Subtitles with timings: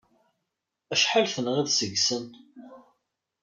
[0.93, 2.25] Acḥal tenɣiḍ seg-sen?